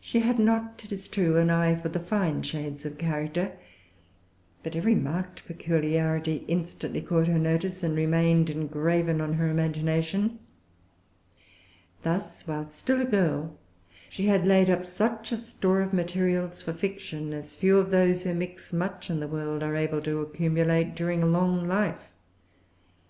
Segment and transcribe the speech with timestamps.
[0.00, 3.52] She had not, it is true, an eye for the fine shades of character.
[4.62, 10.38] But every marked peculiarity instantly caught her notice and remained engraven on her imagination.
[12.02, 13.58] Thus while still a girl,
[14.08, 18.22] she had laid up such a store of materials for fiction as few of those
[18.22, 22.08] who mix much in the world are able to accumulate during a long life.